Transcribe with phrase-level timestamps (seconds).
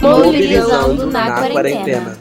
[0.00, 2.16] Mobilizando na, na quarentena.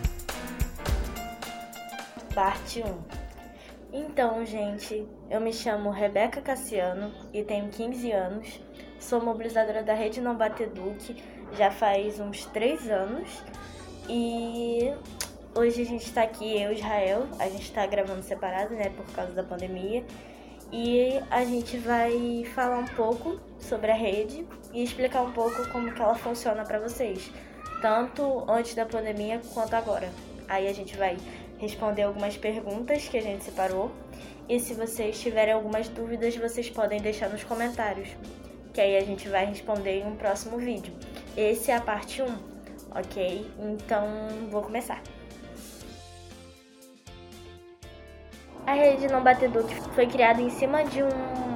[2.33, 2.98] Parte 1
[3.93, 8.59] Então, gente, eu me chamo Rebeca Cassiano e tenho 15 anos.
[9.00, 11.23] Sou mobilizadora da Rede Não Bateduc
[11.54, 13.43] já faz uns 3 anos.
[14.09, 14.91] E
[15.54, 17.28] hoje a gente está aqui, eu e Israel.
[17.38, 20.04] A gente está gravando separado, né, por causa da pandemia.
[20.71, 25.94] E a gente vai falar um pouco sobre a rede e explicar um pouco como
[25.94, 27.32] que ela funciona para vocês
[27.82, 30.09] tanto antes da pandemia quanto agora.
[30.48, 31.18] Aí a gente vai
[31.59, 33.91] responder algumas perguntas que a gente separou.
[34.48, 38.09] E se vocês tiverem algumas dúvidas, vocês podem deixar nos comentários,
[38.73, 40.94] que aí a gente vai responder em um próximo vídeo.
[41.35, 42.26] Esse é a parte 1,
[42.95, 43.52] ok?
[43.59, 44.07] Então
[44.49, 45.02] vou começar.
[48.66, 49.63] A rede não batedor
[49.96, 51.48] foi criada em cima de um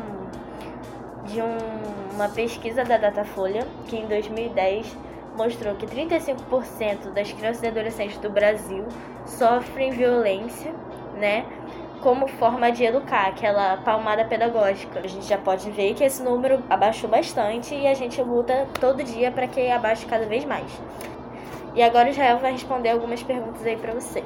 [1.26, 4.98] de um, uma pesquisa da Datafolha, que em 2010
[5.36, 8.86] mostrou que 35% das crianças e adolescentes do Brasil
[9.26, 10.74] sofrem violência,
[11.16, 11.46] né?
[12.02, 15.00] Como forma de educar, aquela palmada pedagógica.
[15.00, 19.04] A gente já pode ver que esse número abaixou bastante e a gente luta todo
[19.04, 20.72] dia para que abaixe cada vez mais.
[21.76, 24.26] E agora o Israel vai responder algumas perguntas aí para vocês.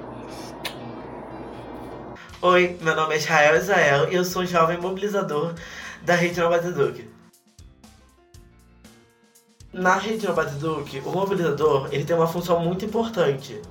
[2.41, 5.53] Oi, meu nome é Israel Israel e eu sou jovem mobilizador
[6.01, 7.09] da Rede Nova Duque.
[9.77, 13.61] Na rede Nobody Duke, o mobilizador ele tem uma função muito importante,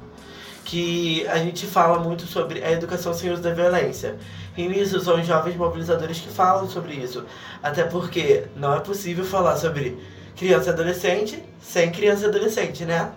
[0.62, 4.18] que a gente fala muito sobre a educação sem uso da violência.
[4.54, 7.24] E nisso são os jovens mobilizadores que falam sobre isso.
[7.62, 9.96] Até porque não é possível falar sobre
[10.36, 13.10] criança e adolescente sem criança e adolescente, né?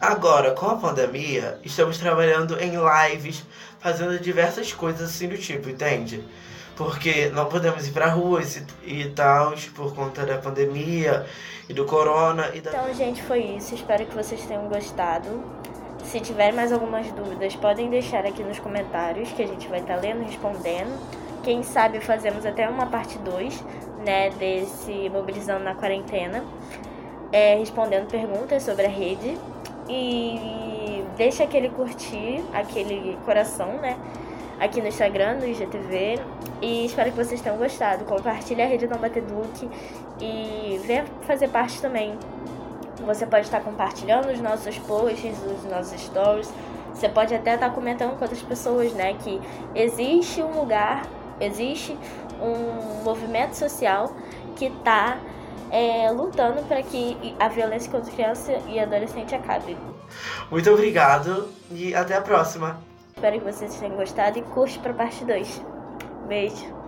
[0.00, 3.44] Agora, com a pandemia, estamos trabalhando em lives,
[3.78, 6.22] fazendo diversas coisas assim do tipo, entende?
[6.76, 11.26] porque não podemos ir para ruas e, e tal, por conta da pandemia
[11.68, 12.50] e do corona.
[12.54, 12.70] E da...
[12.70, 13.74] Então, gente, foi isso.
[13.74, 15.42] Espero que vocês tenham gostado.
[16.04, 19.94] Se tiverem mais algumas dúvidas, podem deixar aqui nos comentários, que a gente vai estar
[19.94, 20.98] tá lendo respondendo.
[21.42, 23.64] Quem sabe fazemos até uma parte 2,
[24.04, 26.44] né, desse Mobilizando na Quarentena,
[27.32, 29.38] é, respondendo perguntas sobre a rede.
[29.88, 33.98] E deixa aquele curtir, aquele coração, né?
[34.58, 36.20] aqui no Instagram, no IGTV.
[36.62, 38.04] E espero que vocês tenham gostado.
[38.04, 39.68] Compartilhe a rede Não Bateduc
[40.20, 42.16] e venha fazer parte também.
[43.04, 46.52] Você pode estar compartilhando os nossos posts, os nossos stories.
[46.94, 49.14] Você pode até estar comentando com outras pessoas, né?
[49.14, 49.40] Que
[49.74, 51.04] existe um lugar,
[51.40, 51.96] existe
[52.40, 54.12] um movimento social
[54.56, 55.18] que está
[55.70, 59.76] é, lutando para que a violência contra criança e adolescente acabe.
[60.50, 62.78] Muito obrigado e até a próxima.
[63.14, 65.62] Espero que vocês tenham gostado e curte para parte 2.
[66.28, 66.83] Beijo.